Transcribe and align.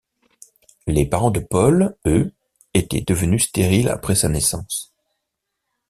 Les 0.87 1.05
parents 1.05 1.29
de 1.29 1.39
Paul, 1.39 1.95
eux, 2.07 2.33
étaient 2.73 3.01
devenus 3.05 3.43
stériles 3.43 3.87
après 3.89 4.15
sa 4.15 4.29
naissance. 4.29 4.91